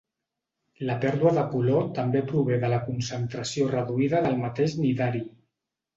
La 0.89 0.93
pèrdua 1.03 1.33
de 1.35 1.43
color 1.51 1.85
també 1.99 2.23
prové 2.31 2.57
de 2.63 2.71
la 2.75 2.79
concentració 2.87 3.69
reduïda 3.77 4.23
del 4.29 4.41
mateix 4.47 4.75
cnidari. 4.79 5.27